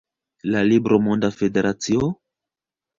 La 0.55 0.63
libro 0.69 0.99
Monda 1.09 1.31
Federacio? 1.37 2.13